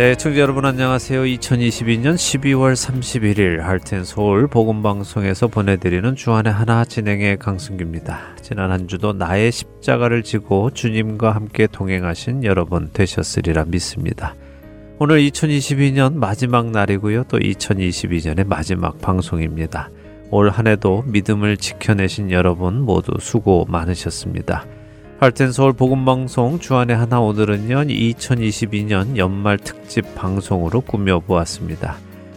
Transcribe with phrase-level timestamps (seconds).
[0.00, 1.24] 네, 청자 여러분 안녕하세요.
[1.24, 8.36] 2022년 12월 31일 할텐 서울 복음 방송에서 보내드리는 주안의 하나 진행의 강승규입니다.
[8.40, 14.34] 지난 한 주도 나의 십자가를 지고 주님과 함께 동행하신 여러분 되셨으리라 믿습니다.
[14.98, 17.24] 오늘 2022년 마지막 날이고요.
[17.24, 19.90] 또 2022년의 마지막 방송입니다.
[20.30, 24.64] 올 한 해도 믿음을 지켜내신 여러분 모두 수고 많으셨습니다.
[25.20, 31.96] 할텐 서울 복음 방송 주안의 하나 오늘은요 2022년 연말 특집 방송으로 꾸며 보았습니다.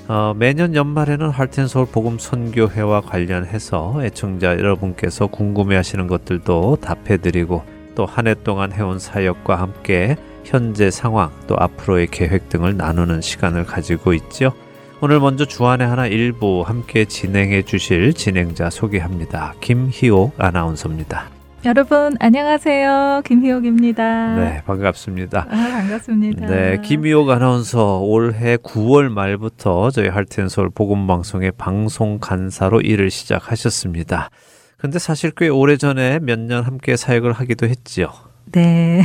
[0.09, 7.64] 어, 매년 연말에는 할텐 서울 복음 선교회와 관련해서 애청자 여러분께서 궁금해하시는 것들도 답해드리고
[7.96, 13.66] 또 한 해 동안 해온 사역과 함께 현재 상황 또 앞으로의 계획 등을 나누는 시간을
[13.66, 14.52] 가지고 있죠.
[15.00, 19.54] 오늘 먼저 주안의 하나 일부 함께 진행해 주실 진행자 소개합니다.
[19.61, 21.42] 김희옥 아나운서입니다.
[21.66, 23.22] 여러분 안녕하세요.
[23.25, 24.36] 김희옥입니다.
[24.36, 25.47] 네, 반갑습니다.
[25.50, 26.45] 아, 반갑습니다.
[26.47, 34.30] 네, 김희옥 아나운서 올해 9월 말부터 저희 할텐서울 복음 방송의 방송 간사로 일을 시작하셨습니다.
[34.78, 38.11] 근데 사실 꽤 오래전에 몇 년 함께 사역을 하기도 했지요.
[38.52, 39.02] 네.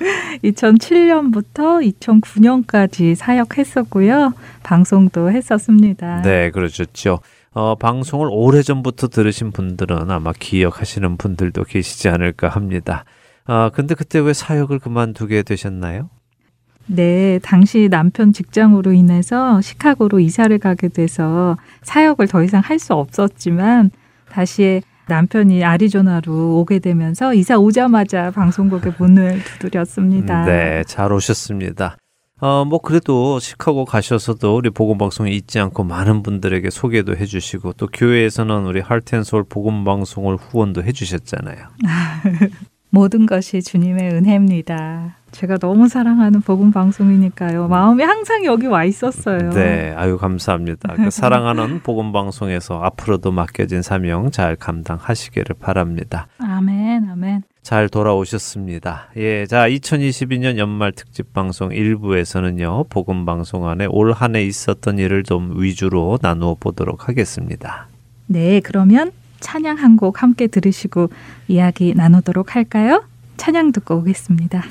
[0.44, 4.34] 2007년부터 2009년까지 사역했었고요.
[4.62, 6.20] 방송도 했었습니다.
[6.22, 7.20] 네, 그러셨죠.
[7.54, 13.04] 어, 방송을 오래전부터 들으신 분들은 아마 기억하시는 분들도 계시지 않을까 합니다.
[13.44, 16.08] 아, 근데 그때 왜 사역을 그만두게 되셨나요?
[16.86, 23.90] 네, 당시 남편 직장으로 인해서 시카고로 이사를 가게 돼서 사역을 더 이상 할 수 없었지만
[24.30, 30.44] 다시 남편이 아리조나로 오게 되면서 이사 오자마자 방송국에 문을 두드렸습니다.
[30.44, 31.96] 네, 잘 오셨습니다.
[32.42, 37.86] 어, 뭐 그래도 시카고 가셔서도 우리 복음 방송에 잊지 않고 많은 분들에게 소개도 해주시고 또
[37.86, 41.68] 교회에서는 우리 할텐솔 복음 방송을 후원도 해주셨잖아요.
[42.94, 45.16] 모든 것이 주님의 은혜입니다.
[45.30, 47.66] 제가 너무 사랑하는 복음 방송이니까요.
[47.68, 49.48] 마음이 항상 여기 와 있었어요.
[49.48, 50.96] 네, 아유 감사합니다.
[50.96, 56.26] 그 사랑하는 복음 방송에서 앞으로도 맡겨진 사명 잘 감당하시기를 바랍니다.
[56.38, 57.42] 아멘, 아멘.
[57.62, 59.08] 잘 돌아오셨습니다.
[59.16, 65.22] 예, 자 2022년 연말 특집 방송 1부에서는요 복음 방송 안에 올 한 해 있었던 일을
[65.22, 67.86] 좀 위주로 나누어 보도록 하겠습니다.
[68.26, 71.10] 네, 그러면 찬양 한 곡 함께 들으시고
[71.48, 73.04] 이야기 나누도록 할까요?
[73.36, 74.62] 찬양 듣고 오겠습니다.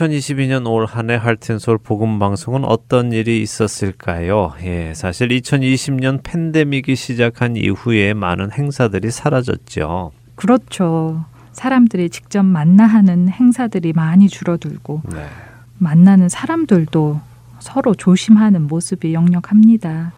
[0.00, 4.54] 2022년 올 한해 할텐솔 복음 방송은 어떤 일이 있었을까요?
[4.62, 10.12] 예, 사실 2020년 팬데믹이 시작한 이후에 많은 행사들이 사라졌죠.
[10.36, 11.24] 그렇죠.
[11.52, 15.26] 사람들이 직접 만나 하는 행사들이 많이 줄어들고 네.
[15.78, 17.20] 만나는 사람들도
[17.58, 20.12] 서로 조심하는 모습이 역력합니다.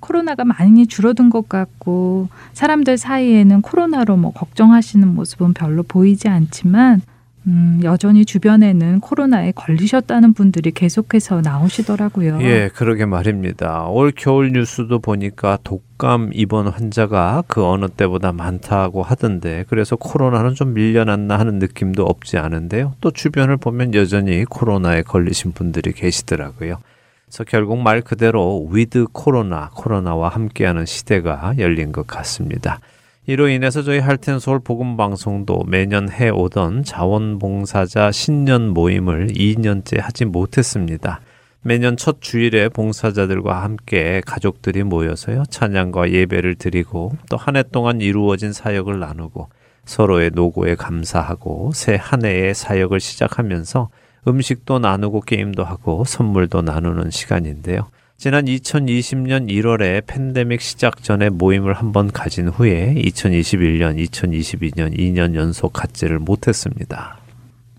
[0.00, 7.00] 코로나가 많이 줄어든 것 같고 사람들 사이에는 코로나로 뭐 걱정하시는 모습은 별로 보이지 않지만
[7.46, 12.38] 음, 여전히 주변에는 코로나에 걸리셨다는 분들이 계속해서 나오시더라고요.
[12.40, 13.86] 예, 그러게 말입니다.
[13.88, 20.72] 올 겨울 뉴스도 보니까 독감 입원 환자가 그 어느 때보다 많다고 하던데 그래서 코로나는 좀
[20.72, 22.94] 밀려났나 하는 느낌도 없지 않은데요.
[23.00, 26.78] 또 주변을 보면 여전히 코로나에 걸리신 분들이 계시더라고요.
[27.26, 32.80] 그래서 결국 말 그대로 위드 코로나, 코로나와 함께하는 시대가 열린 것 같습니다.
[33.26, 40.26] 이로 인해서 저희 할텐 서울 복음 방송도 매년 해 오던 자원봉사자 신년 모임을 2년째 하지
[40.26, 41.20] 못했습니다.
[41.62, 48.52] 매년 첫 주일에 봉사자들과 함께 가족들이 모여서요 찬양과 예배를 드리고 또 한 해 동안 이루어진
[48.52, 49.48] 사역을 나누고
[49.86, 53.88] 서로의 노고에 감사하고 새 한 해의 사역을 시작하면서
[54.28, 57.86] 음식도 나누고 게임도 하고 선물도 나누는 시간인데요.
[58.24, 66.20] 지난 2020년 1월에 팬데믹 시작 전에 모임을 한번 가진 후에 2021년, 2022년 2년 연속 갖지를
[66.20, 67.18] 못했습니다.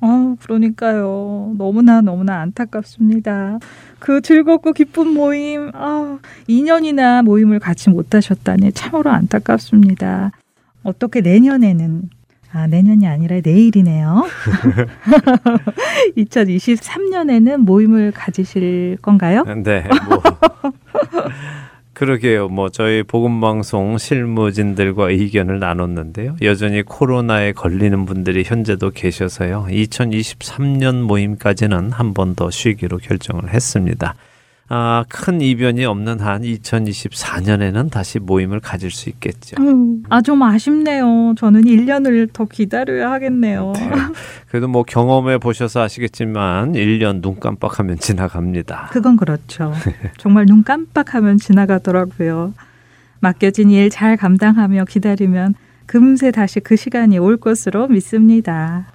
[0.01, 1.56] 어, 그러니까요.
[1.57, 3.57] 너무나 너무나 안타깝습니다.
[3.97, 10.31] 그 즐겁고 기쁜 모임, 아, 2년이나 모임을 같이 못하셨다니 참으로 안타깝습니다.
[10.83, 12.12] 어떻게 내년에는
[12.56, 14.24] 아, 내년이 아니라 내일이네요.
[16.18, 19.44] 2023년에는 모임을 가지실 건가요?
[19.63, 20.22] 네, 뭐
[21.94, 22.48] 그러게요.
[22.48, 26.38] 뭐 저희 복음 방송 실무진들과 의견을 나눴는데요.
[26.44, 29.68] 여전히 코로나에 걸리는 분들이 현재도 계셔서요.
[29.69, 34.16] 2023년 모임까지는 한 번 더 쉬기로 결정을 했습니다.
[34.67, 39.56] 아, 큰 이변이 없는 한 2024년에는 다시 모임을 가질 수 있겠죠.
[39.61, 41.35] 음, 아, 좀 아쉽네요.
[41.37, 43.73] 저는 1년을 더 기다려야 하겠네요.
[43.75, 43.92] 네.
[44.49, 48.90] 그래도 뭐 경험해 보셔서 아시겠지만 1년 눈 깜빡하면 지나갑니다.
[48.92, 49.71] 그건 그렇죠.
[50.18, 52.54] 정말 눈 깜빡하면 지나가더라고요.
[53.19, 55.54] 맡겨진 일 잘 감당하며 기다리면
[55.85, 58.87] 금세 다시 그 시간이 올 것으로 믿습니다.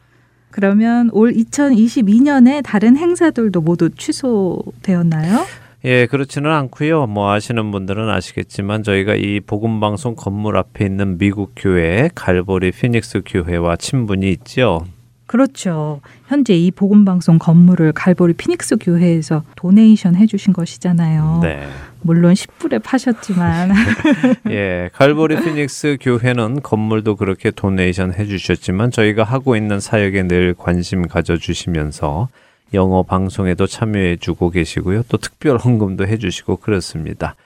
[0.51, 5.47] 그러면 올 2022년에 다른 행사들도 모두 취소되었나요?
[5.85, 7.07] 예, 그렇지는 않고요.
[7.07, 13.23] 뭐 아시는 분들은 아시겠지만 저희가 이 복음 방송 건물 앞에 있는 미국 교회 갈보리 피닉스
[13.25, 14.85] 교회와 친분이 있죠.
[15.31, 16.01] 그렇죠.
[16.27, 21.39] 현재 이 복음 방송 건물을 갈보리 피닉스 교회에서 도네이션 해주신 것이잖아요.
[21.41, 21.69] 네.
[22.03, 23.71] 물론 10불에 파셨지만
[24.51, 32.29] 예, 갈보리 피닉스 교회는 건물도 그렇게 도네이션 해주셨지만 저희가 하고 있는 사역에 늘 관심 가져주시면서
[32.75, 35.05] 영어 방송에도 참여해주고 계시고요.
[35.09, 37.37] 또 특별 헌금도 해주시고 그렇습니다.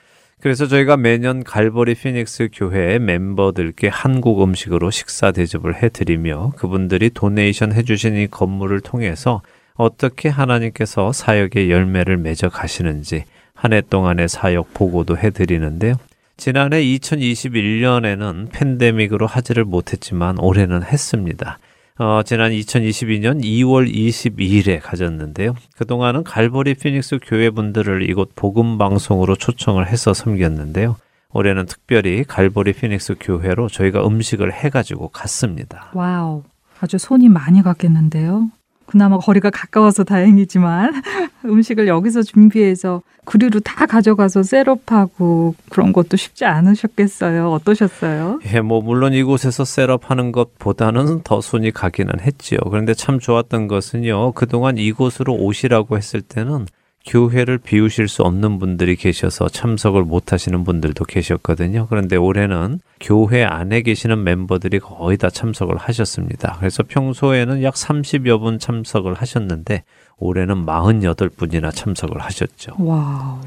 [0.45, 8.15] 그래서 저희가 매년 갈보리 피닉스 교회 멤버들께 한국 음식으로 식사 대접을 해드리며 그분들이 도네이션 해주신
[8.15, 9.41] 이 건물을 통해서
[9.73, 13.23] 어떻게 하나님께서 사역의 열매를 맺어 가시는지
[13.55, 15.95] 한 해 동안의 사역 보고도 해드리는데요.
[16.37, 21.57] 지난해 2021년에는 팬데믹으로 하지를 못했지만 올해는 했습니다.
[21.97, 25.55] 어, 지난 2022년 2월 22일에 가졌는데요.
[25.77, 30.97] 그동안은 갈보리 피닉스 교회 분들을 이곳 복음 방송으로 초청을 해서 섬겼는데요.
[31.31, 35.89] 올해는 특별히 갈보리 피닉스 교회로 저희가 음식을 해가지고 갔습니다.
[35.93, 36.43] wow,
[36.81, 38.49] 아주 손이 많이 갔겠는데요.
[38.85, 40.93] 그나마 거리가 가까워서 다행이지만
[41.45, 47.51] 음식을 여기서 준비해서 그리로 다 가져가서 setup하고 그런 것도 쉽지 않으셨겠어요.
[47.51, 48.39] 어떠셨어요?
[48.53, 52.59] 예, 뭐 물론 이곳에서 setup하는 것보다는 더 손이 가기는 했지요.
[52.69, 54.33] 그런데 참 좋았던 것은요.
[54.33, 56.67] 그동안 이곳으로 오시라고 했을 때는
[57.05, 61.87] 교회를 비우실 수 없는 분들이 계셔서 참석을 못 하시는 분들도 계셨거든요.
[61.87, 66.55] 그런데 올해는 교회 안에 계시는 멤버들이 거의 다 참석을 하셨습니다.
[66.59, 69.83] 그래서 평소에는 약 30여 분 참석을 하셨는데
[70.17, 72.73] 올해는 48분이나 참석을 하셨죠.
[72.79, 73.39] wow.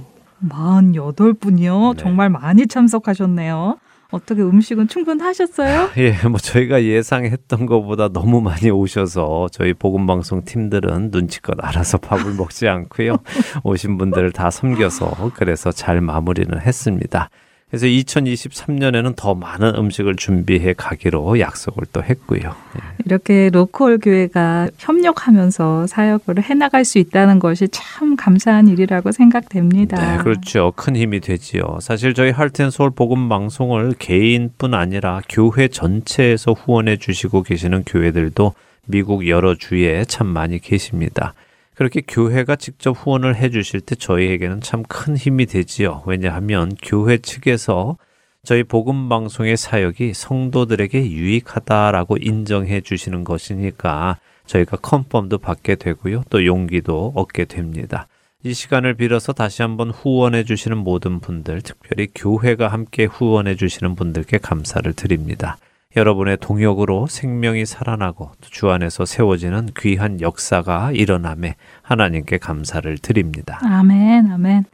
[0.49, 1.97] 48분이요?
[1.97, 2.03] 네.
[2.03, 3.79] 정말 많이 참석하셨네요.
[4.11, 5.91] 어떻게 음식은 충분하셨어요?
[5.99, 12.35] 예, 뭐 저희가 예상했던 것보다 너무 많이 오셔서 저희 복음 방송 팀들은 눈치껏 알아서 밥을
[12.35, 13.19] 먹지 않고요.
[13.65, 17.29] 오신 분들을 다 섬겨서 그래서 잘 마무리는 했습니다.
[17.71, 22.41] 그래서 2023년에는 더 많은 음식을 준비해 가기로 약속을 또 했고요.
[22.41, 22.81] 예.
[23.05, 30.17] 이렇게 로컬 교회가 협력하면서 사역을 해나갈 수 있다는 것이 참 감사한 일이라고 생각됩니다.
[30.17, 30.73] 네, 그렇죠.
[30.77, 31.79] 큰 힘이 되지요.
[31.81, 38.55] 사실 저희 할텐 서울 복음 방송을 개인뿐 아니라 교회 전체에서 후원해 주시고 계시는 교회들도
[38.87, 41.35] 미국 여러 주에 참 많이 계십니다.
[41.79, 46.03] 그렇게 교회가 직접 후원을 해 주실 때 저희에게는 참 큰 힘이 되지요.
[46.07, 47.97] 왜냐하면 교회 측에서
[48.43, 54.17] 저희 복음 방송의 사역이 성도들에게 유익하다라고 인정해 주시는 것이니까
[54.47, 56.25] 저희가 컨펌도 받게 되고요.
[56.31, 58.09] 또 용기도 얻게 됩니다.
[58.43, 64.39] 이 시간을 빌어서 다시 한번 후원해 주시는 모든 분들, 특별히 교회가 함께 후원해 주시는 분들께
[64.39, 65.59] 감사를 드립니다.
[65.97, 73.59] 여러분의 동역으로 생명이 살아나고 주 안에서 세워지는 귀한 역사가 일어남에 하나님께 감사를 드립니다.
[73.63, 74.65] 아멘, 아멘.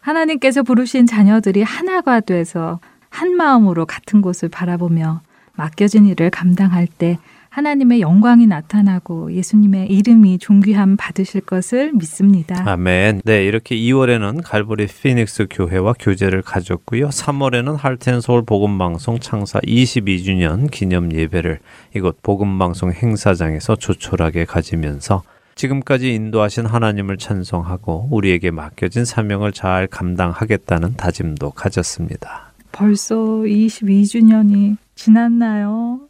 [0.00, 5.20] 하나님께서 부르신 자녀들이 하나가 돼서 한 마음으로 같은 곳을 바라보며
[5.54, 7.18] 맡겨진 일을 감당할 때
[7.52, 12.62] 하나님의 영광이 나타나고 예수님의 이름이 존귀함 받으실 것을 믿습니다.
[12.66, 13.20] 아멘.
[13.26, 17.10] 네, 이렇게 2월에는 갈보리 피닉스 교회와 교제를 가졌고요.
[17.10, 21.58] 3월에는 할텐 서울 복음 방송 창사 22주년 기념 예배를
[21.94, 25.22] 이곳 복음 방송 행사장에서 조촐하게 가지면서
[25.54, 32.54] 지금까지 인도하신 하나님을 찬송하고 우리에게 맡겨진 사명을 잘 감당하겠다는 다짐도 가졌습니다.
[32.72, 36.00] 벌써 22주년이 지났나요?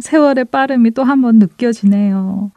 [0.00, 2.50] 세월의 빠름이 또 한 번 느껴지네요.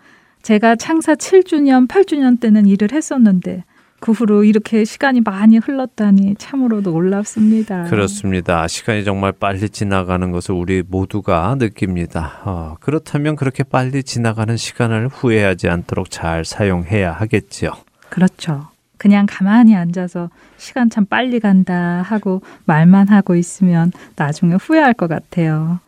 [0.44, 3.64] 제가 창사 7주년, 8주년 때는 일을 했었는데
[4.00, 7.84] 그 후로 이렇게 시간이 많이 흘렀다니 참으로 놀랍습니다.
[7.84, 8.68] 그렇습니다.
[8.68, 12.40] 시간이 정말 빨리 지나가는 것을 우리 모두가 느낍니다.
[12.44, 17.74] 어, 그렇다면 그렇게 빨리 지나가는 시간을 후회하지 않도록 잘 사용해야 하겠지요.
[18.10, 18.70] 그렇죠.
[18.98, 25.80] 그냥 가만히 앉아서 시간 참 빨리 간다 하고 말만 하고 있으면 나중에 후회할 것 같아요.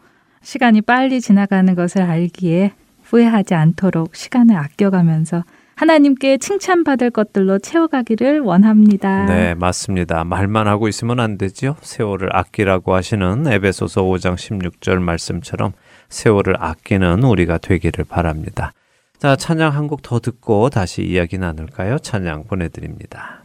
[0.44, 2.74] 시간이 빨리 지나가는 것을 알기에
[3.04, 5.44] 후회하지 않도록 시간을 아껴가면서
[5.76, 9.26] 하나님께 칭찬받을 것들로 채워가기를 원합니다.
[9.26, 10.24] 네, 맞습니다.
[10.24, 11.76] 말만 하고 있으면 안 되죠.
[11.82, 15.74] 세월을 아끼라고 하시는 에베소서 5장 16절 말씀처럼
[16.10, 18.72] 세월을 아끼는 우리가 되기를 바랍니다.
[19.18, 21.98] 자, 찬양 한 곡 더 듣고 다시 이야기 나눌까요?
[22.00, 23.43] 찬양 보내드립니다.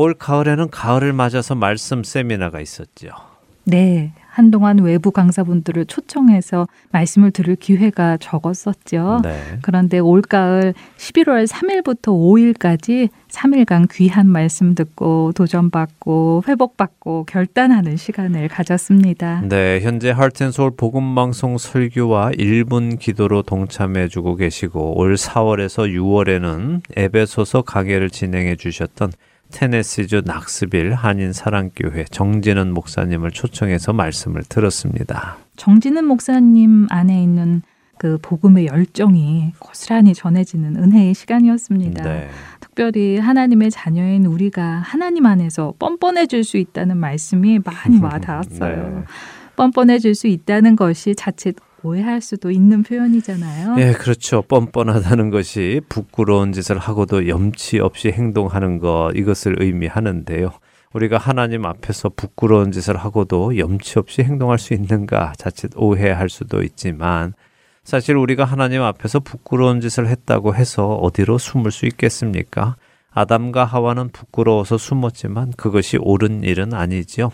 [0.00, 3.08] 올 가을에는 가을을 맞아서 말씀 세미나가 있었죠.
[3.64, 4.14] 네.
[4.30, 9.20] 한동안 외부 강사분들을 초청해서 말씀을 들을 기회가 적었었죠.
[9.22, 9.58] 네.
[9.60, 19.42] 그런데 올가을 11월 3일부터 5일까지 3일간 귀한 말씀 듣고 도전받고 회복받고 결단하는 시간을 가졌습니다.
[19.42, 28.08] 네, 현재 할텐솔 복음방송 설교와 1분 기도로 동참해 주고 계시고 올 4월에서 6월에는 에베소서 강해를
[28.08, 29.12] 진행해 주셨던
[29.52, 35.36] 테네시주 낙스빌 한인 사랑교회 정진은 목사님을 초청해서 말씀을 들었습니다.
[35.56, 37.62] 정진은 목사님 안에 있는
[37.98, 42.02] 그 복음의 열정이 고스란히 전해지는 은혜의 시간이었습니다.
[42.02, 42.30] 네.
[42.60, 48.94] 특별히 하나님의 자녀인 우리가 하나님 안에서 뻔뻔해질 수 있다는 말씀이 많이 와닿았어요.
[49.00, 49.04] 네.
[49.56, 53.76] 뻔뻔해질 수 있다는 것이 자칫 오해할 수도 있는 표현이잖아요.
[53.78, 54.42] 예, 그렇죠.
[54.42, 60.52] 뻔뻔하다는 것이 부끄러운 짓을 하고도 염치 없이 행동하는 것 이것을 의미하는데요.
[60.92, 67.32] 우리가 하나님 앞에서 부끄러운 짓을 하고도 염치 없이 행동할 수 있는가 자칫 오해할 수도 있지만
[67.84, 72.76] 사실 우리가 하나님 앞에서 부끄러운 짓을 했다고 해서 어디로 숨을 수 있겠습니까?
[73.12, 77.30] 아담과 하와는 부끄러워서 숨었지만 그것이 옳은 일은 아니지요.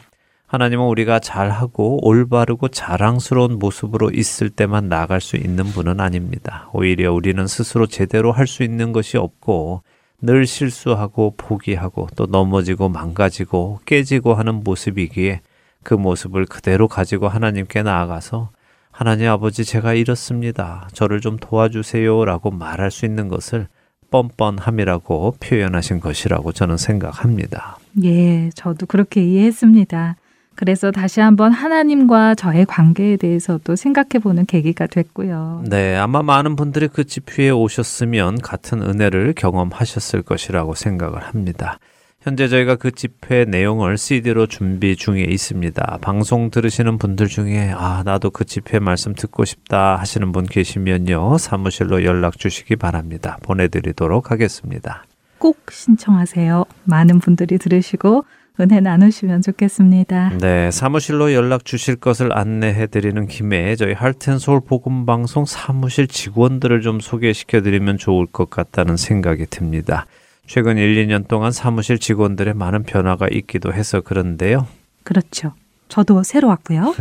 [0.47, 6.69] 하나님은 우리가 잘하고 올바르고 자랑스러운 모습으로 있을 때만 나갈 수 있는 분은 아닙니다.
[6.73, 9.83] 오히려 우리는 스스로 제대로 할 수 있는 것이 없고
[10.23, 15.41] 늘 실수하고 포기하고 또 넘어지고 망가지고 깨지고 하는 모습이기에
[15.83, 18.51] 그 모습을 그대로 가지고 하나님께 나아가서
[18.93, 20.89] 하나님 아버지 제가 이렇습니다.
[20.93, 23.67] 저를 좀 도와주세요 라고 말할 수 있는 것을
[24.11, 27.79] 뻔뻔함이라고 표현하신 것이라고 저는 생각합니다.
[28.05, 30.17] 예, 저도 그렇게 이해했습니다.
[30.57, 35.65] 그래서 다시 한번 하나님과 저의 관계에 대해서도 생각해 보는 계기가 됐고요.
[35.69, 41.79] 네, 아마 많은 분들이 그 집회에 오셨으면 같은 은혜를 경험하셨을 것이라고 생각을 합니다.
[42.27, 45.99] 현재 저희가 그 집회 내용을 CD로 준비 중에 있습니다.
[46.01, 51.39] 방송 들으시는 분들 중에 아, 나도 그 집회 말씀 듣고 싶다 하시는 분 계시면요.
[51.39, 53.39] 사무실로 연락 주시기 바랍니다.
[53.45, 55.05] 보내 드리도록 하겠습니다.
[55.39, 56.65] 꼭 신청하세요.
[56.83, 58.25] 많은 분들이 들으시고
[58.59, 60.39] 은혜 나누시면 좋겠습니다.
[60.41, 67.01] 네, 사무실로 연락 주실 것을 안내해 드리는 김에 저희 할텐서울 복음 방송 사무실 직원들을 좀
[67.01, 70.07] 소개시켜 드리면 좋을 것 같다는 생각이 듭니다.
[70.47, 74.67] 최근 1, 2년 동안 사무실 직원들의 많은 변화가 있기도 해서 그런데요.
[75.03, 75.53] 그렇죠.
[75.89, 76.95] 저도 새로 왔고요.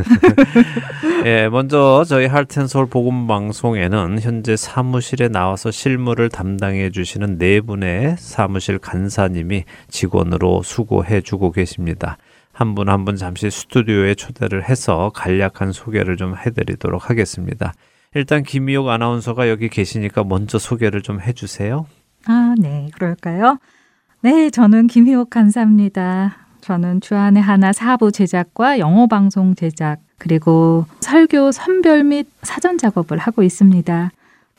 [1.26, 8.78] 예, 먼저 저희 할텐서울 복음 방송에는 현재 사무실에 나와서 실무를 담당해 주시는 네 분의 사무실
[8.78, 12.18] 간사님이 직원으로 수고해 주고 계십니다.
[12.52, 17.74] 한 분 한분 잠시 스튜디오에 초대를 해서 간략한 소개를 좀 해드리도록 하겠습니다.
[18.14, 21.86] 일단 김미옥 아나운서가 여기 계시니까 먼저 소개를 좀 해주세요.
[22.28, 23.58] 아, 네, 그럴까요?
[24.22, 26.45] 네, 저는 김희옥 간사입니다.
[26.66, 33.44] 저는 주안의 하나 사부 제작과 영어 방송 제작 그리고 설교 선별 및 사전 작업을 하고
[33.44, 34.12] 있습니다.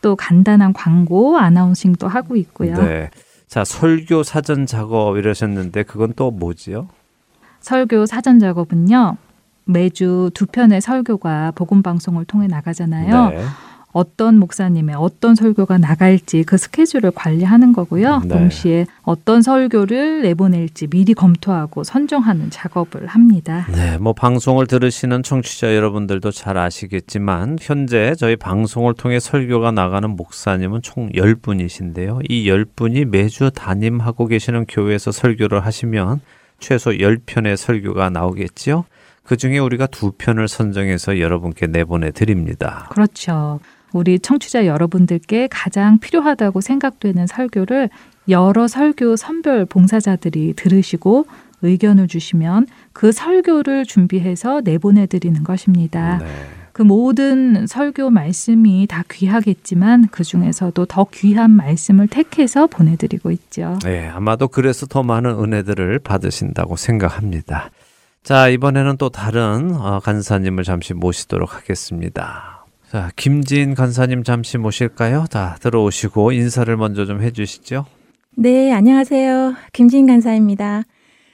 [0.02, 2.76] 또 간단한 광고 아나운싱도 하고 있고요.
[2.76, 3.10] 네.
[3.48, 6.88] 자, 설교 사전 작업 이러셨는데 그건 또 뭐지요?
[7.58, 9.16] 설교 사전 작업은요.
[9.64, 13.30] 매주 두 편의 설교가 복음 방송을 통해 나가잖아요.
[13.30, 13.44] 네.
[13.96, 18.20] 어떤 목사님의 어떤 설교가 나갈지 그 스케줄을 관리하는 거고요.
[18.26, 18.28] 네.
[18.28, 23.66] 동시에 어떤 설교를 내보낼지 미리 검토하고 선정하는 작업을 합니다.
[23.72, 30.82] 네, 뭐 방송을 들으시는 청취자 여러분들도 잘 아시겠지만 현재 저희 방송을 통해 설교가 나가는 목사님은
[30.82, 32.20] 총 10분이신데요.
[32.28, 36.20] 이 10분이 매주 담임하고 계시는 교회에서 설교를 하시면
[36.58, 38.84] 최소 10편의 설교가 나오겠지요.
[39.22, 42.88] 그 중에 우리가 두 편을 선정해서 여러분께 내보내 드립니다.
[42.90, 43.58] 그렇죠.
[43.96, 47.88] 우리 청취자 여러분들께 가장 필요하다고 생각되는 설교를
[48.28, 51.26] 여러 설교 선별 봉사자들이 들으시고
[51.62, 56.18] 의견을 주시면 그 설교를 준비해서 내보내 드리는 것입니다.
[56.18, 56.26] 네.
[56.72, 63.78] 그 모든 설교 말씀이 다 귀하겠지만 그 중에서도 더 귀한 말씀을 택해서 보내드리고 있죠.
[63.82, 67.70] 네, 아마도 그래서 더 많은 은혜들을 받으신다고 생각합니다.
[68.22, 72.55] 자, 이번에는 또 다른 어, 간사님을 잠시 모시도록 하겠습니다.
[72.90, 75.24] 자, 김진 간사님 잠시 모실까요?
[75.28, 77.84] 자, 들어오시고 인사를 먼저 좀 해주시죠.
[78.36, 79.54] 네, 안녕하세요.
[79.72, 80.84] 김진 간사입니다.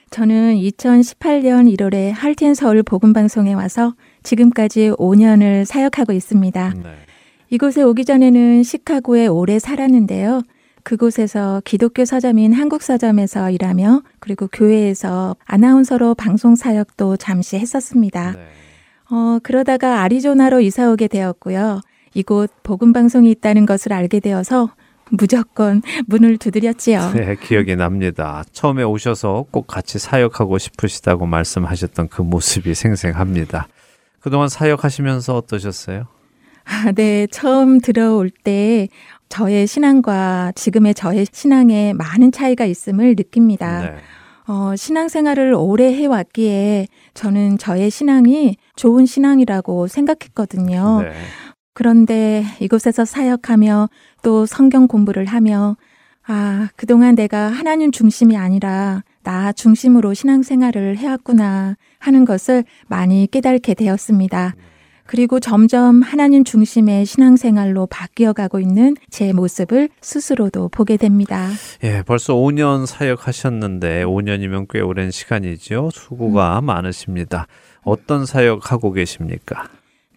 [0.09, 6.73] 저는 2018년 1월에 할텐 서울 복음방송에 와서 지금까지 5년을 사역하고 있습니다.
[6.75, 6.89] 네.
[7.49, 10.41] 이곳에 오기 전에는 시카고에 오래 살았는데요.
[10.81, 18.31] 그곳에서 기독교 서점인 한국 서점에서 일하며 그리고 교회에서 아나운서로 방송 사역도 잠시 했었습니다.
[18.31, 18.62] 네.
[19.13, 21.81] 어, 그러다가 아리조나로 이사 오게 되었고요.
[22.15, 24.71] 이곳 복음 방송이 있다는 것을 알게 되어서
[25.11, 27.11] 무조건 문을 두드렸지요.
[27.13, 28.43] 네, 기억이 납니다.
[28.53, 33.67] 처음에 오셔서 꼭 같이 사역하고 싶으시다고 말씀하셨던 그 모습이 생생합니다.
[34.19, 36.07] 그동안 사역하시면서 어떠셨어요?
[36.65, 37.27] 아, 네.
[37.27, 38.87] 처음 들어올 때
[39.29, 43.81] 저의 신앙과 지금의 저의 신앙에 많은 차이가 있음을 느낍니다.
[43.81, 43.95] 네.
[44.47, 51.01] 어, 신앙생활을 오래 해왔기에 저는 저의 신앙이 좋은 신앙이라고 생각했거든요.
[51.03, 51.11] 네.
[51.73, 53.89] 그런데 이곳에서 사역하며
[54.21, 55.75] 또 성경 공부를 하며
[56.25, 64.55] 아, 그동안 내가 하나님 중심이 아니라 나 중심으로 신앙생활을 해왔구나 하는 것을 많이 깨닫게 되었습니다.
[65.13, 71.49] 그리고 점점 하나님 중심의 신앙생활로 바뀌어 가고 있는 제 모습을 스스로도 보게 됩니다.
[71.83, 75.91] 예, 벌써 5년 사역하셨는데 5년이면 꽤 오랜 시간이죠.
[75.93, 76.65] 수고가 음.
[76.65, 77.45] 많으십니다.
[77.83, 79.67] 어떤 사역하고 계십니까?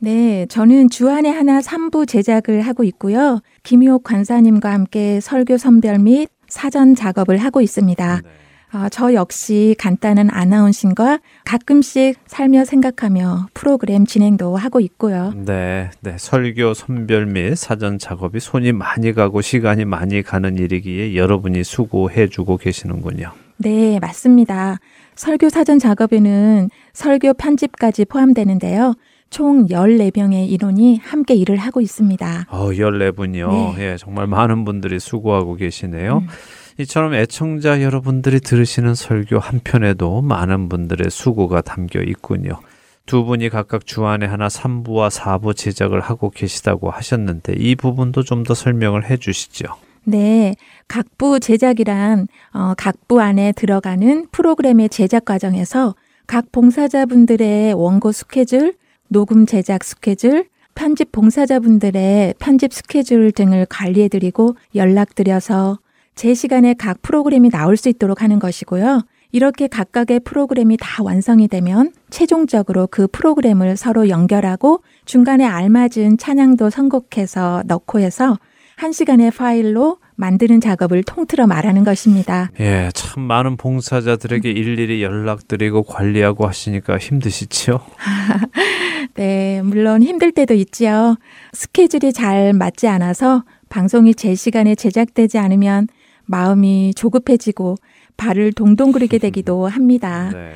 [0.00, 3.40] 네, 저는 주안의 하나 3부 제작을 하고 있고요.
[3.64, 8.22] 김효 관사님과 함께 설교 선별 및 사전 작업을 하고 있습니다.
[8.24, 8.45] 네.
[8.76, 15.32] 어, 저 역시 간단한 아나운싱과 가끔씩 살며 생각하며 프로그램 진행도 하고 있고요.
[15.34, 16.16] 네, 네.
[16.18, 22.58] 설교 선별 및 사전 작업이 손이 많이 가고 시간이 많이 가는 일이기에 여러분이 수고해 주고
[22.58, 23.32] 계시는군요.
[23.56, 24.78] 네, 맞습니다.
[25.14, 28.94] 설교 사전 작업에는 설교 편집까지 포함되는데요.
[29.30, 32.46] 총 14명의 인원이 함께 일을 하고 있습니다.
[32.50, 33.76] 어, 14분이요.
[33.76, 33.92] 네.
[33.92, 36.18] 예, 정말 많은 분들이 수고하고 계시네요.
[36.18, 36.28] 음.
[36.78, 42.60] 이처럼 애청자 여러분들이 들으시는 설교 한편에도 많은 분들의 수고가 담겨 있군요.
[43.06, 48.54] 두 분이 각각 주안에 하나 3부와 4부 제작을 하고 계시다고 하셨는데 이 부분도 좀 더
[48.54, 49.66] 설명을 해 주시죠.
[50.04, 50.54] 네.
[50.86, 55.94] 각부 제작이란 어, 각부 안에 들어가는 프로그램의 제작 과정에서
[56.26, 58.74] 각 봉사자분들의 원고 스케줄,
[59.08, 65.78] 녹음 제작 스케줄, 편집 봉사자분들의 편집 스케줄 등을 관리해드리고 연락드려서
[66.16, 69.02] 제 시간에 각 프로그램이 나올 수 있도록 하는 것이고요.
[69.32, 77.64] 이렇게 각각의 프로그램이 다 완성이 되면 최종적으로 그 프로그램을 서로 연결하고 중간에 알맞은 찬양도 선곡해서
[77.66, 78.38] 넣고 해서
[78.76, 82.50] 한 시간의 파일로 만드는 작업을 통틀어 말하는 것입니다.
[82.60, 87.80] 예, 참 많은 봉사자들에게 일일이 연락드리고 관리하고 하시니까 힘드시죠?
[89.14, 91.16] 네, 물론 힘들 때도 있지요.
[91.52, 95.88] 스케줄이 잘 맞지 않아서 방송이 제 시간에 제작되지 않으면
[96.26, 97.76] 마음이 조급해지고
[98.16, 100.30] 발을 동동 구르게 되기도 합니다.
[100.32, 100.52] 네.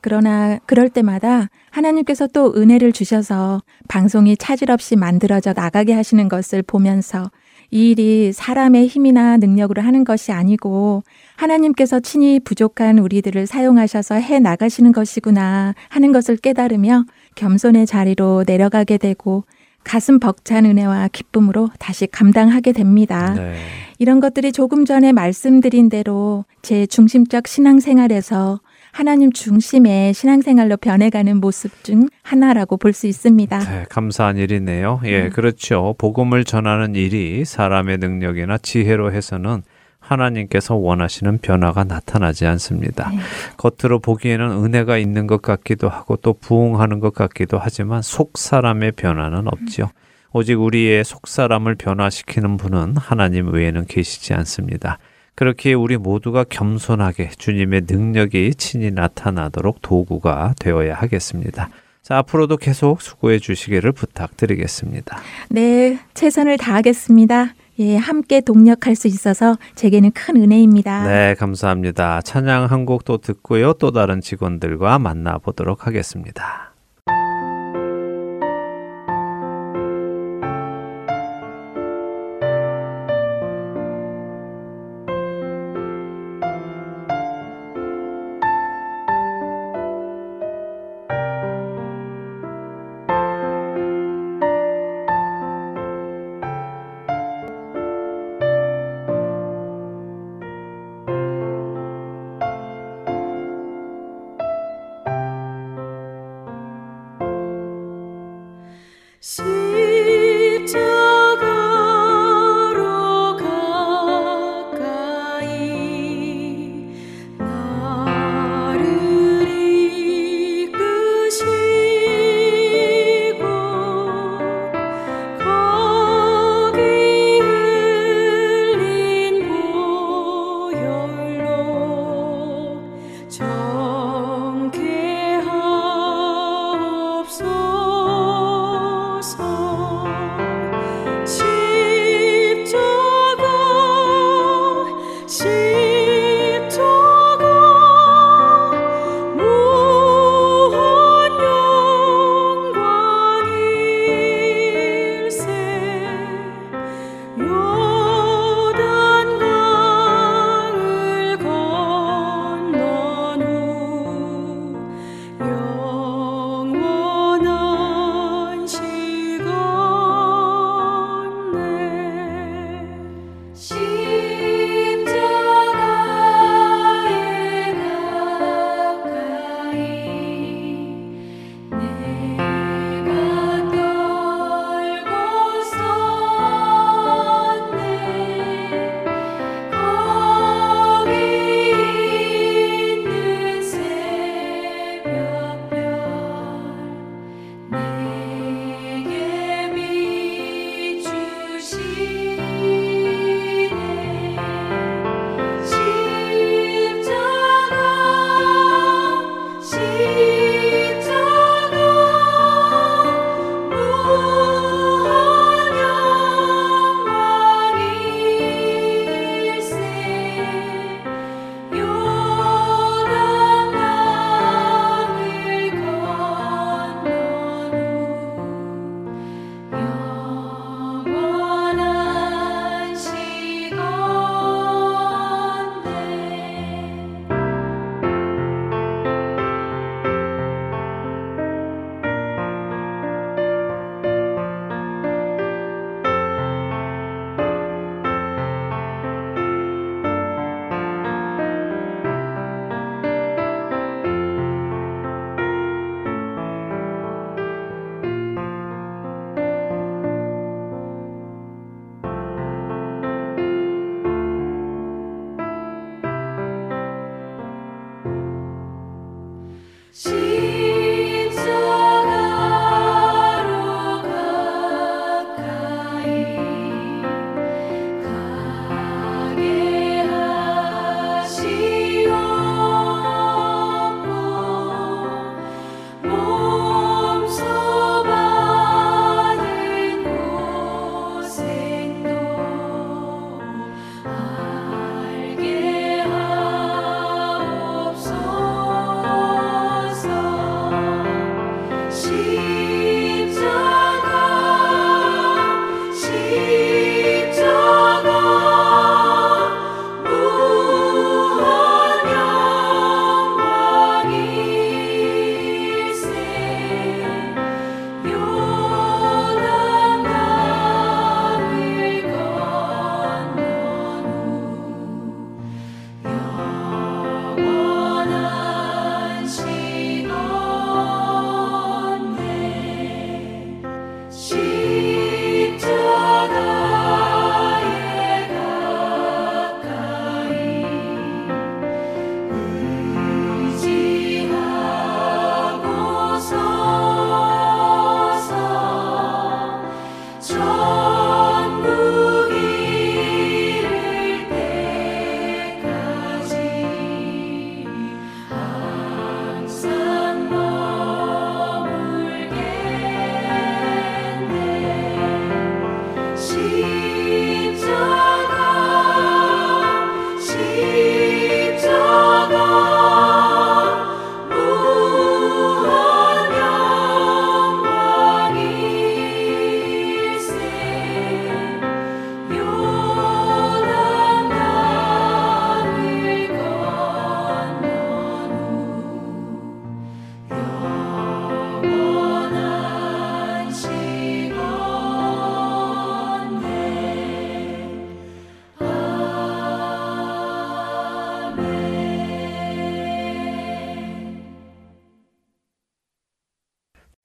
[0.00, 7.30] 그러나 그럴 때마다 하나님께서 또 은혜를 주셔서 방송이 차질 없이 만들어져 나가게 하시는 것을 보면서
[7.70, 11.02] 이 일이 사람의 힘이나 능력으로 하는 것이 아니고
[11.36, 17.04] 하나님께서 친히 부족한 우리들을 사용하셔서 해 나가시는 것이구나 하는 것을 깨달으며
[17.34, 19.44] 겸손의 자리로 내려가게 되고
[19.88, 23.32] 가슴 벅찬 은혜와 기쁨으로 다시 감당하게 됩니다.
[23.32, 23.54] 네.
[23.98, 28.60] 이런 것들이 조금 전에 말씀드린 대로 제 중심적 신앙생활에서
[28.92, 33.58] 하나님 중심의 신앙생활로 변해가는 모습 중 하나라고 볼 수 있습니다.
[33.60, 35.00] 네, 감사한 일이네요.
[35.04, 35.30] 예, 음.
[35.30, 35.94] 그렇죠.
[35.98, 39.62] 복음을 전하는 일이 사람의 능력이나 지혜로 해서는
[40.08, 43.10] 하나님께서 원하시는 변화가 나타나지 않습니다.
[43.10, 43.18] 네.
[43.56, 49.46] 겉으로 보기에는 은혜가 있는 것 같기도 하고 또 부흥하는 것 같기도 하지만 속 사람의 변화는
[49.46, 49.90] 없지요.
[50.32, 54.98] 오직 우리의 속 사람을 변화시키는 분은 하나님 외에는 계시지 않습니다.
[55.34, 61.68] 그렇게 우리 모두가 겸손하게 주님의 능력이 친히 나타나도록 도구가 되어야 하겠습니다.
[62.02, 65.18] 자, 앞으로도 계속 수고해 주시기를 부탁드리겠습니다.
[65.50, 67.54] 네, 최선을 다하겠습니다.
[67.80, 71.06] 예, 함께 동력할 수 있어서 제게는 큰 은혜입니다.
[71.06, 72.22] 네, 감사합니다.
[72.22, 73.72] 찬양 한 곡 또 듣고요.
[73.74, 76.72] 또 다른 직원들과 만나보도록 하겠습니다.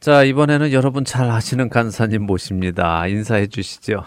[0.04, 3.08] 자, 이번에는 여러분 잘 아시는 간사님 모십니다.
[3.08, 4.04] 인사해 주시죠.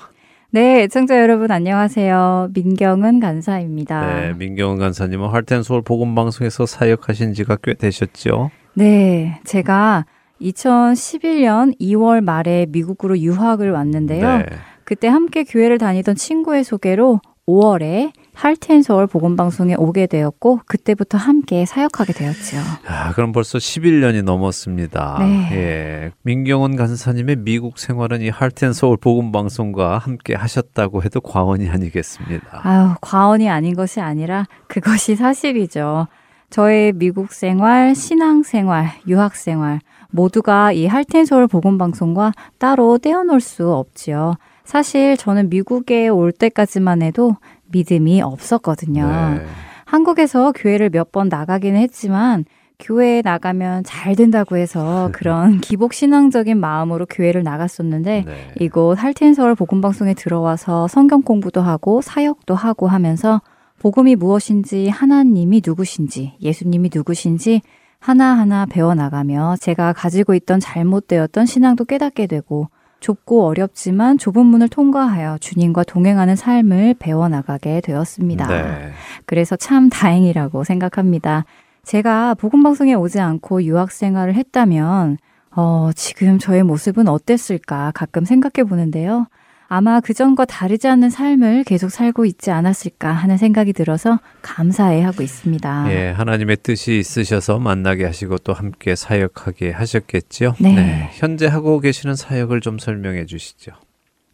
[0.50, 2.50] 네, 애청자 여러분 안녕하세요.
[2.52, 4.04] 민경은 간사입니다.
[4.04, 8.50] 네, 민경은 간사님은 할텐 서울 복음 방송에서 사역하신 지가 꽤 되셨죠?
[8.74, 10.04] 네, 제가
[10.40, 14.38] 2011년 2월 말에 미국으로 유학을 왔는데요.
[14.38, 14.46] 네.
[14.85, 22.12] 그때 함께 교회를 다니던 친구의 소개로 5월에 할텐 서울 복음방송에 오게 되었고 그때부터 함께 사역하게
[22.12, 22.57] 되었죠.
[22.87, 25.16] 아, 그럼 벌써 11년이 넘었습니다.
[25.20, 25.49] 네.
[25.53, 26.11] 예.
[26.22, 32.61] 민경원 간사님의 미국 생활은 이 할텐 서울 복음방송과 함께 하셨다고 해도 과언이 아니겠습니다.
[32.62, 36.09] 아유, 과언이 아닌 것이 아니라 그것이 사실이죠.
[36.51, 43.72] 저의 미국 생활, 신앙 생활, 유학 생활 모두가 이 할텐 서울 복음방송과 따로 떼어놓을 수
[43.72, 44.34] 없지요.
[44.64, 49.06] 사실 저는 미국에 올 때까지만 해도 믿음이 없었거든요.
[49.06, 49.46] 네.
[49.84, 52.44] 한국에서 교회를 몇 번 나가기는 했지만
[52.78, 58.50] 교회에 나가면 잘 된다고 해서 그런 기복 신앙적인 마음으로 교회를 나갔었는데 네.
[58.60, 63.40] 이곳 할텐서울 복음 방송에 들어와서 성경 공부도 하고 사역도 하고 하면서
[63.78, 67.62] 복음이 무엇인지 하나님이 누구신지 예수님이 누구신지
[67.98, 72.68] 하나하나 배워 나가며 제가 가지고 있던 잘못되었던 신앙도 깨닫게 되고
[73.00, 78.46] 좁고 어렵지만 좁은 문을 통과하여 주님과 동행하는 삶을 배워나가게 되었습니다.
[78.48, 78.90] 네.
[79.26, 81.44] 그래서 참 다행이라고 생각합니다.
[81.85, 85.18] 제가 복음방송에 오지 않고 유학 생활을 했다면,
[85.54, 89.26] 어, 지금 저의 모습은 어땠을까 가끔 생각해 보는데요.
[89.68, 95.87] 아마 그전과 다르지 않는 삶을 계속 살고 있지 않았을까 하는 생각이 들어서 감사해 하고 있습니다.
[95.92, 100.55] 예, 하나님의 뜻이 있으셔서 만나게 하시고 또 함께 사역하게 하셨겠죠.
[100.61, 100.74] 네.
[100.74, 101.11] 네.
[101.14, 103.72] 현재 하고 계시는 사역을 좀 설명해 주시죠.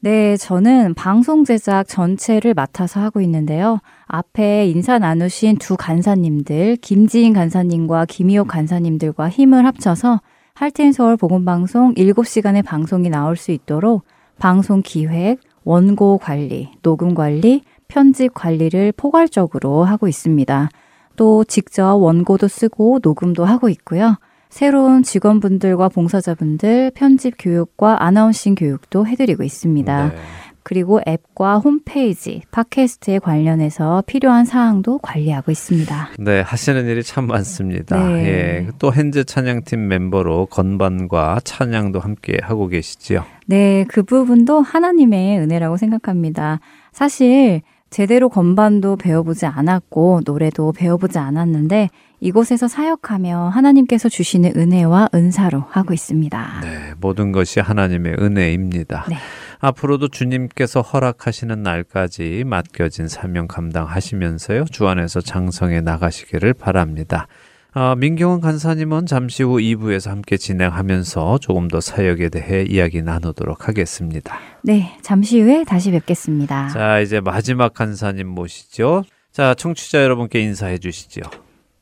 [0.04, 3.78] 네, 저는 방송 제작 전체를 맡아서 하고 있는데요.
[4.06, 10.20] 앞에 인사 나누신 두 간사님들, 김지인 간사님과 김희옥 간사님들과 힘을 합쳐서
[10.54, 14.02] 할텐 서울 복음 방송 7시간의 방송이 나올 수 있도록
[14.42, 20.68] 방송 기획, 원고 관리, 녹음 관리, 편집 관리를 포괄적으로 하고 있습니다.
[21.14, 24.16] 또 직접 원고도 쓰고 녹음도 하고 있고요.
[24.50, 30.08] 새로운 직원분들과 봉사자분들 편집 교육과 아나운싱 교육도 해드리고 있습니다.
[30.08, 30.16] 네.
[30.62, 36.10] 그리고 앱과 홈페이지, 팟캐스트에 관련해서 필요한 사항도 관리하고 있습니다.
[36.18, 37.96] 네, 하시는 일이 참 많습니다.
[37.96, 38.24] 네.
[38.26, 43.24] 예, 또 현재 찬양팀 멤버로 건반과 찬양도 함께 하고 계시지요.
[43.46, 46.60] 네, 그 부분도 하나님의 은혜라고 생각합니다.
[46.92, 55.92] 사실 제대로 건반도 배워보지 않았고 노래도 배워보지 않았는데 이곳에서 사역하며 하나님께서 주시는 은혜와 은사로 하고
[55.92, 56.60] 있습니다.
[56.62, 59.06] 네, 모든 것이 하나님의 은혜입니다.
[59.10, 59.16] 네.
[59.62, 64.64] 앞으로도 주님께서 허락하시는 날까지 맡겨진 사명 감당하시면서요.
[64.64, 67.28] 주 안에서 장성해 나가시기를 바랍니다.
[67.72, 74.38] 아, 민경원 간사님은 잠시 후 2부에서 함께 진행하면서 조금 더 사역에 대해 이야기 나누도록 하겠습니다.
[74.62, 76.68] 네, 잠시 후에 다시 뵙겠습니다.
[76.68, 79.04] 자, 이제 마지막 간사님 모시죠.
[79.30, 81.22] 자, 청취자 여러분께 인사해 주시죠.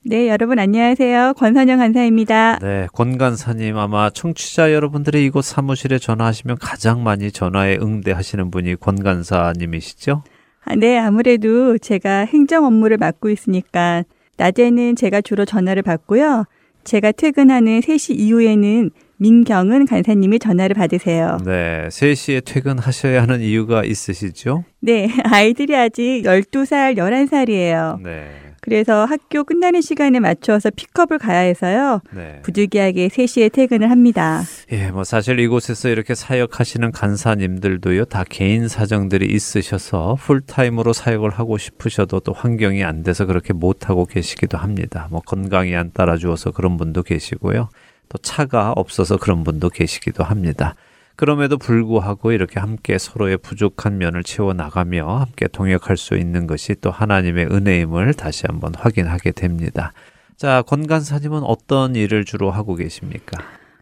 [0.03, 1.35] 네, 여러분 안녕하세요.
[1.37, 2.59] 권선영 간사입니다.
[2.63, 9.03] 네, 권 간사님 아마 청취자 여러분들이 이곳 사무실에 전화하시면 가장 많이 전화에 응대하시는 분이 권
[9.03, 10.23] 간사님이시죠?
[10.65, 14.05] 아, 네, 아무래도 제가 행정 업무를 맡고 있으니까
[14.39, 16.45] 낮에는 제가 주로 전화를 받고요.
[16.83, 21.37] 제가 퇴근하는 3시 이후에는 민경은 간사님이 전화를 받으세요.
[21.45, 24.65] 네, 3시에 퇴근하셔야 하는 이유가 있으시죠?
[24.81, 28.01] 네, 아이들이 아직 12살, 11살이에요.
[28.01, 28.50] 네.
[28.61, 32.01] 그래서 학교 끝나는 시간에 맞춰서 픽업을 가야 해서요.
[32.13, 32.41] 네.
[32.43, 34.43] 부득이하게 3시에 퇴근을 합니다.
[34.73, 38.05] 예, 뭐 사실 이곳에서 이렇게 사역하시는 간사님들도요.
[38.07, 44.05] 다 개인 사정들이 있으셔서 풀타임으로 사역을 하고 싶으셔도 또 환경이 안 돼서 그렇게 못 하고
[44.05, 45.09] 계시기도 합니다.
[45.11, 47.69] 뭐 건강이 안 따라 주어서 그런 분도 계시고요.
[48.09, 50.75] 또 차가 없어서 그런 분도 계시기도 합니다.
[51.21, 56.91] 그럼에도 불구하고 이렇게 함께 서로의 부족한 면을 채워 나가며 함께 동역할 수 있는 것이 또
[56.91, 59.93] 하나님의 은혜임을 다시 한번 확인하게 됩니다.
[60.39, 63.37] 자, 권간사님은 어떤 일을 주로 하고 계십니까?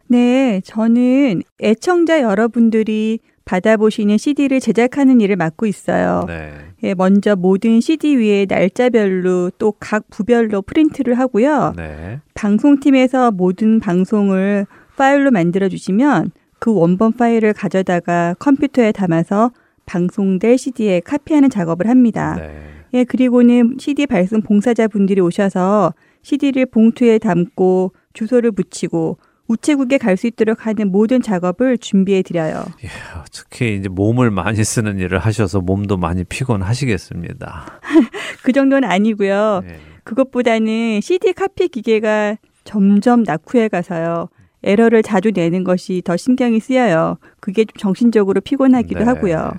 [0.07, 6.25] 네, 저는 애청자 여러분들이 받아보시는 CD를 제작하는 일을 맡고 있어요.
[6.27, 6.51] 네.
[6.83, 11.73] 예, 먼저 모든 CD 위에 날짜별로 또 각 부별로 프린트를 하고요.
[11.77, 12.19] 네.
[12.33, 14.67] 방송팀에서 모든 방송을
[14.97, 19.51] 파일로 만들어 주시면 그 원본 파일을 가져다가 컴퓨터에 담아서
[19.85, 22.35] 방송될 CD에 카피하는 작업을 합니다.
[22.35, 22.69] 네.
[22.93, 30.67] 예, 그리고는 CD 발송 봉사자분들이 오셔서 CD를 봉투에 담고 주소를 붙이고 우체국에 갈 수 있도록
[30.67, 32.63] 하는 모든 작업을 준비해 드려요.
[32.83, 32.87] 예,
[33.31, 37.79] 특히 이제 몸을 많이 쓰는 일을 하셔서 몸도 많이 피곤하시겠습니다.
[38.43, 39.63] 그 정도는 아니고요.
[39.65, 39.79] 네.
[40.03, 44.29] 그것보다는 CD 카피 기계가 점점 낙후해 가서요.
[44.63, 47.17] 에러를 자주 내는 것이 더 신경이 쓰여요.
[47.39, 49.05] 그게 좀 정신적으로 피곤하기도 네.
[49.05, 49.51] 하고요.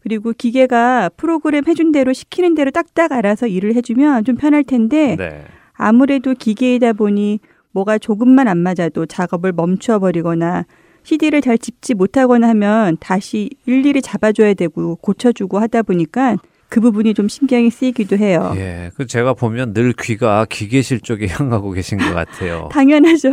[0.00, 5.44] 그리고 기계가 프로그램 해준 대로 시키는 대로 딱딱 알아서 일을 해주면 좀 편할 텐데 네.
[5.74, 7.40] 아무래도 기계이다 보니
[7.72, 10.64] 뭐가 조금만 안 맞아도 작업을 멈추어 버리거나
[11.02, 16.36] CD를 잘 집지 못하거나 하면 다시 일일이 잡아줘야 되고 고쳐주고 하다 보니까
[16.68, 18.52] 그 부분이 좀 신경이 쓰이기도 해요.
[18.56, 22.68] 예, 그 제가 보면 늘 귀가 기계실 쪽에 향하고 계신 것 같아요.
[22.72, 23.30] 당연하죠.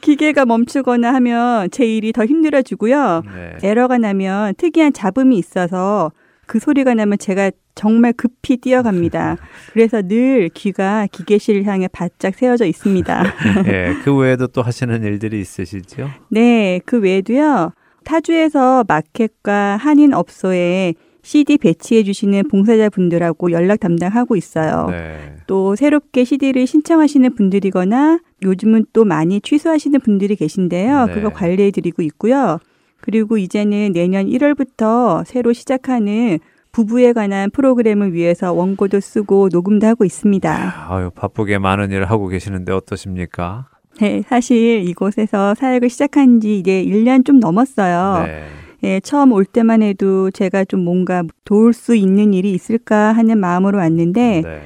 [0.00, 3.22] 기계가 멈추거나 하면 제 일이 더 힘들어지고요.
[3.24, 3.68] 네.
[3.68, 6.10] 에러가 나면 특이한 잡음이 있어서
[6.46, 9.36] 그 소리가 나면 제가 정말 급히 뛰어갑니다.
[9.72, 13.24] 그래서 늘 귀가 기계실 향해 바짝 세워져 있습니다.
[13.68, 16.10] 예, 그 외에도 또 하시는 일들이 있으시죠?
[16.28, 17.72] 네, 그 외에도요.
[18.04, 24.88] 타주에서 마켓과 한인 업소에 CD 배치해 주시는 봉사자분들하고 연락 담당하고 있어요.
[24.90, 25.36] 네.
[25.46, 31.06] 또 새롭게 CD를 신청하시는 분들이거나 요즘은 또 많이 취소하시는 분들이 계신데요.
[31.06, 31.12] 네.
[31.12, 32.58] 그거 관리해 드리고 있고요.
[33.00, 36.38] 그리고 이제는 내년 1월부터 새로 시작하는
[36.72, 40.88] 부부에 관한 프로그램을 위해서 원고도 쓰고 녹음도 하고 있습니다.
[40.88, 43.68] 아유, 바쁘게 많은 일을 하고 계시는데 어떠십니까?
[44.00, 48.24] 네, 사실 이곳에서 사역을 시작한 지 이제 1년 좀 넘었어요.
[48.26, 48.44] 네.
[48.84, 53.78] 예, 처음 올 때만 해도 제가 좀 뭔가 도울 수 있는 일이 있을까 하는 마음으로
[53.78, 54.62] 왔는데, 네.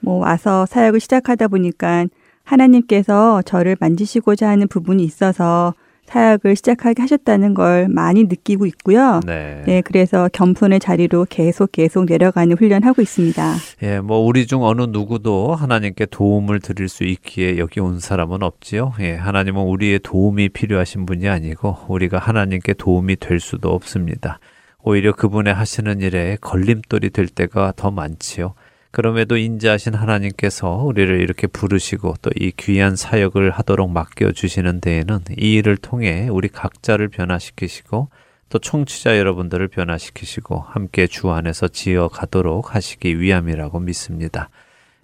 [0.00, 2.06] 뭐 와서 사역을 시작하다 보니까
[2.44, 5.74] 하나님께서 저를 만지시고자 하는 부분이 있어서
[6.06, 9.20] 사역을 시작하게 하셨다는 걸 많이 느끼고 있고요.
[9.26, 9.62] 네.
[9.66, 9.82] 네.
[9.82, 13.54] 그래서 겸손의 자리로 계속 계속 내려가는 훈련하고 있습니다.
[13.82, 18.92] 예, 뭐 우리 중 어느 누구도 하나님께 도움을 드릴 수 있기에 여기 온 사람은 없지요.
[19.00, 24.38] 예, 하나님은 우리의 도움이 필요하신 분이 아니고 우리가 하나님께 도움이 될 수도 없습니다.
[24.82, 28.54] 오히려 그분의 하시는 일에 걸림돌이 될 때가 더 많지요.
[28.96, 35.56] 그럼에도 인자하신 하나님께서 우리를 이렇게 부르시고 또 이 귀한 사역을 하도록 맡겨 주시는 데에는 이
[35.56, 38.08] 일을 통해 우리 각자를 변화시키시고
[38.48, 44.48] 또 청취자 여러분들을 변화시키시고 함께 주 안에서 지어 가도록 하시기 위함이라고 믿습니다.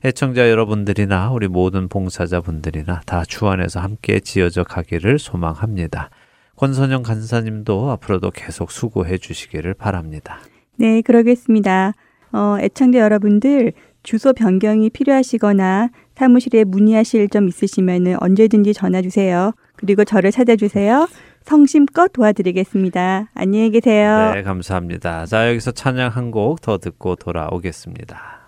[0.07, 6.09] 애청자 여러분들이나 우리 모든 봉사자분들이나 다 주 안에서 함께 지어져 가기를 소망합니다.
[6.57, 10.39] 권선영 간사님도 앞으로도 계속 수고해 주시기를 바랍니다.
[10.77, 11.93] 네, 그러겠습니다.
[12.33, 13.73] 어, 애청자 여러분들
[14.03, 19.53] 주소 변경이 필요하시거나 사무실에 문의하실 점 있으시면 언제든지 전화 주세요.
[19.77, 21.09] 그리고 저를 찾아주세요.
[21.45, 23.29] 성심껏 도와드리겠습니다.
[23.35, 24.33] 안녕히 계세요.
[24.35, 25.27] 네, 감사합니다.
[25.27, 28.42] 자, 여기서 찬양 한 곡 더 듣고 돌아오겠습니다.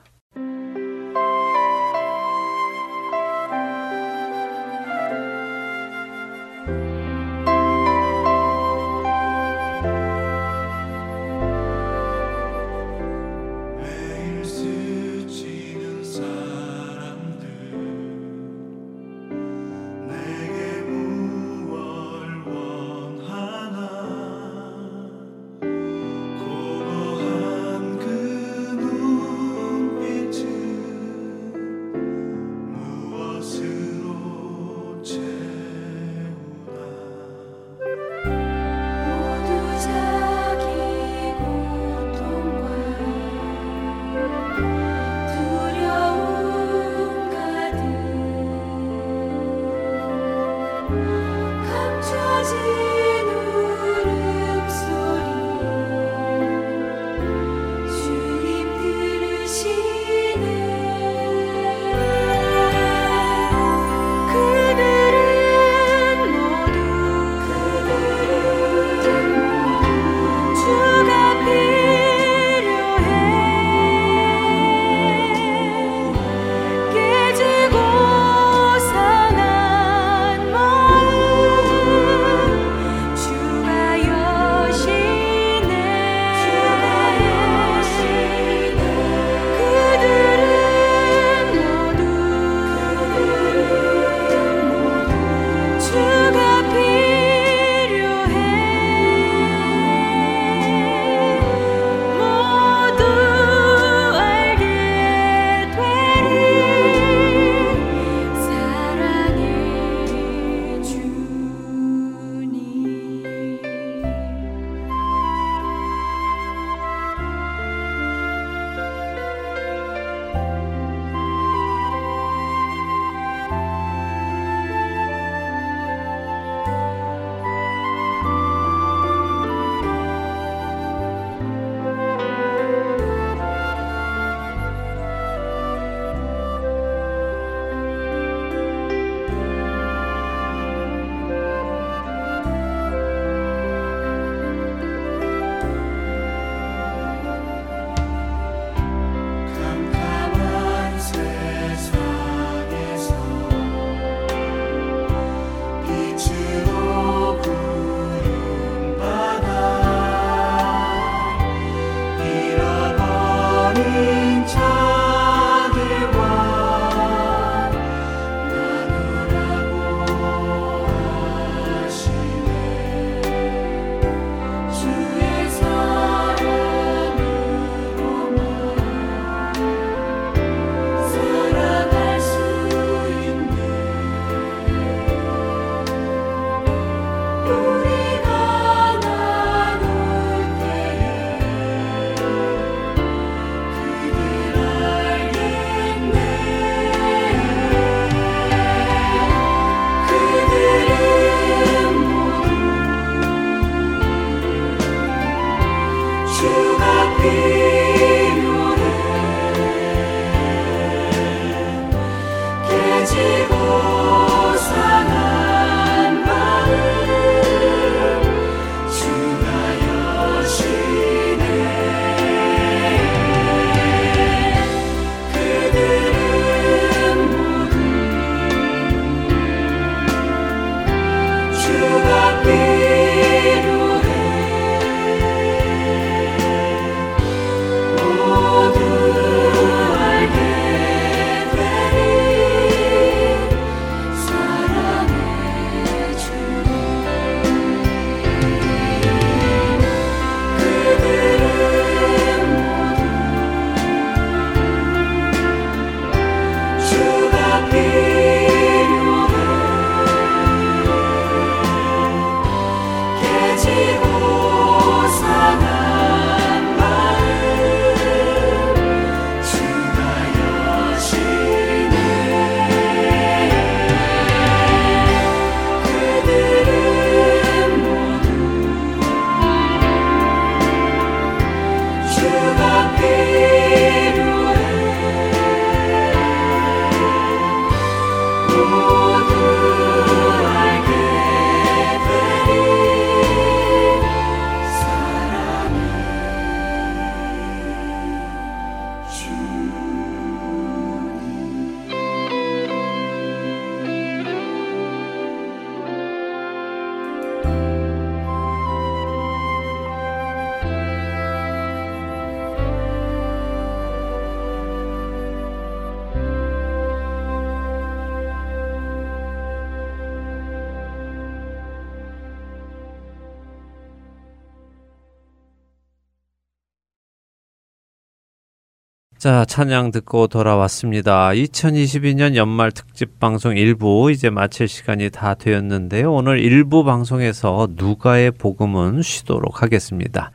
[329.25, 331.31] 자, 찬양 듣고 돌아왔습니다.
[331.31, 336.13] 2022년 연말 특집 방송 일부 이제 마칠 시간이 다 되었는데요.
[336.13, 340.31] 오늘 일부 방송에서 누가의 복음은 쉬도록 하겠습니다.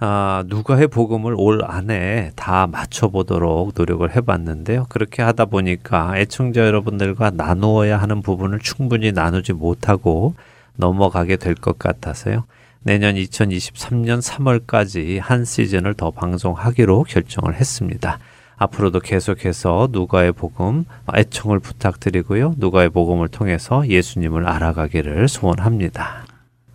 [0.00, 4.86] 아, 누가의 복음을 올 안에 다 맞춰보도록 노력을 해봤는데요.
[4.88, 10.34] 그렇게 하다 보니까 애청자 여러분들과 나누어야 하는 부분을 충분히 나누지 못하고
[10.74, 12.46] 넘어가게 될 것 같아서요.
[12.82, 18.18] 내년 2023년 3월까지 한 시즌을 더 방송하기로 결정을 했습니다.
[18.62, 20.84] 앞으로도 계속해서 누가의 복음
[21.14, 22.54] 애청을 부탁드리고요.
[22.58, 26.24] 누가의 복음을 통해서 예수님을 알아가기를 소원합니다.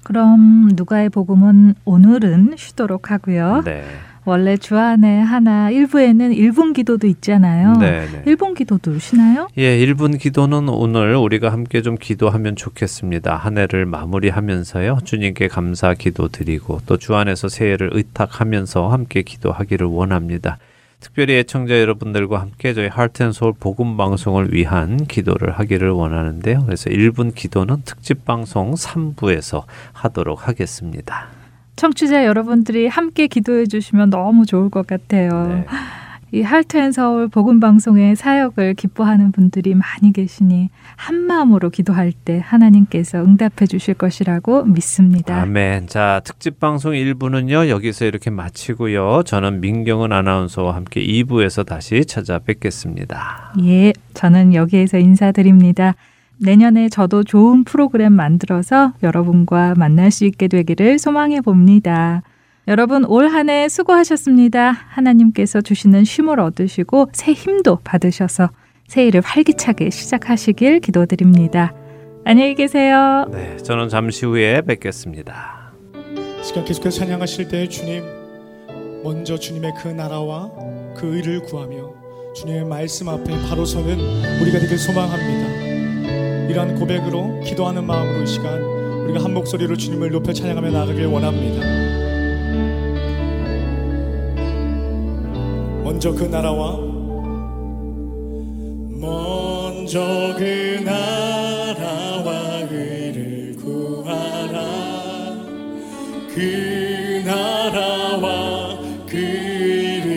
[0.04, 3.64] 그럼 누가의 복음은 오늘은 쉬도록 하고요.
[3.66, 3.84] 네.
[4.28, 7.78] 원래 주안에 하나 일부에는 일분 기도도 있잖아요.
[7.78, 8.24] 네, 네.
[8.26, 9.48] 일분 기도도 쉬나요?
[9.58, 13.38] 예, 일분 기도는 오늘 우리가 함께 좀 기도하면 좋겠습니다.
[13.38, 15.00] 한 해를 마무리하면서요.
[15.06, 20.58] 주님께 감사 기도 드리고 또 주안에서 새해를 의탁하면서 함께 기도하기를 원합니다.
[21.00, 26.66] 특별히 애청자 여러분들과 함께 저희 하트앤소울 복음 방송을 위한 기도를 하기를 원하는데요.
[26.66, 31.28] 그래서 1분 기도는 특집 방송 3부에서 하도록 하겠습니다.
[31.76, 35.48] 청취자 여러분들이 함께 기도해 주시면 너무 좋을 것 같아요.
[35.48, 35.66] 네.
[36.34, 43.24] 이 할트앤 서울 복음 방송의 사역을 기뻐하는 분들이 많이 계시니 한 마음으로 기도할 때 하나님께서
[43.24, 45.42] 응답해 주실 것이라고 믿습니다.
[45.42, 45.88] 아멘.
[45.88, 47.70] 자, 특집 방송 1부는요.
[47.70, 49.24] 여기서 이렇게 마치고요.
[49.24, 53.54] 저는 민경은 아나운서와 함께 2부에서 다시 찾아뵙겠습니다.
[53.64, 53.94] 예.
[54.14, 55.96] 저는 여기에서 인사드립니다.
[56.40, 62.22] 내년에 저도 좋은 프로그램 만들어서 여러분과 만날 수 있게 되기를 소망해 봅니다.
[62.68, 64.72] 여러분 올 한 해 수고하셨습니다.
[64.90, 68.50] 하나님께서 주시는 쉼을 얻으시고 새 힘도 받으셔서
[68.88, 71.74] 새해를 활기차게 시작하시길 기도드립니다.
[72.26, 73.26] 안녕히 계세요.
[73.32, 75.72] 네, 저는 잠시 후에 뵙겠습니다.
[76.42, 78.04] 시간 계속해서 찬양하실 때 주님
[79.04, 80.50] 먼저 주님의 그 나라와
[80.96, 81.94] 그 의를 구하며
[82.36, 83.98] 주님의 말씀 앞에 바로 서는
[84.42, 86.48] 우리가 되길 소망합니다.
[86.50, 91.87] 이러한 고백으로 기도하는 마음으로 이 시간 우리가 한 목소리로 주님을 높여 찬양하며 나가길 원합니다.
[95.88, 96.76] 먼저 그 나라와?
[99.00, 104.60] 먼저 그 나라와 의를 구하라.
[106.36, 108.78] 그 나라와
[109.08, 110.12] 그 의를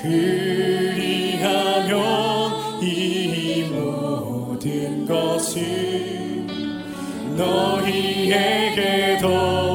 [0.00, 1.64] 그리하면
[2.80, 6.46] 이 모든 것을
[7.36, 9.73] 너희에게 더하시리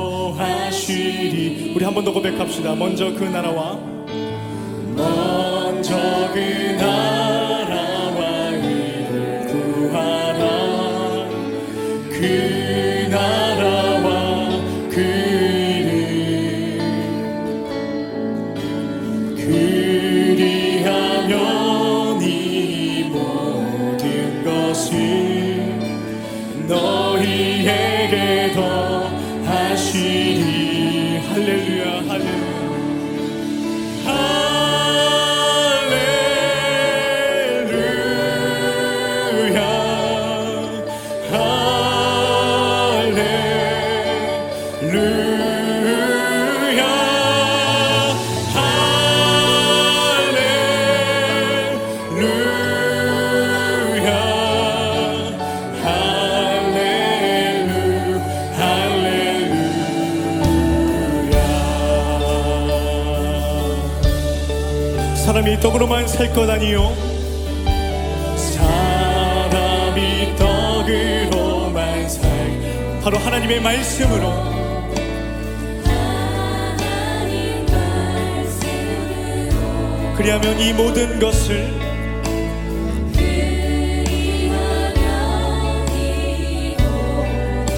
[1.80, 2.75] 우리 한 번 더 고백합시다.
[2.75, 3.80] 먼저 그 나라와
[4.97, 5.95] 먼저
[6.34, 6.39] 그
[6.77, 7.18] 나라
[65.80, 66.93] 떡으로만 살 것 아니요
[68.36, 72.30] 사람이 떡으로만 살
[73.01, 74.30] 바로 하나님의 말씀으로
[80.17, 81.73] 그리하면 이 모든 것을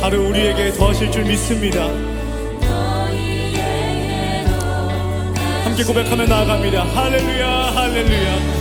[0.02, 1.86] 바로 우리에게 더하실 줄 믿습니다.
[5.64, 6.84] 함께 고백하며 나아갑니다.
[6.84, 7.51] 할렐루야,
[7.94, 8.61] 할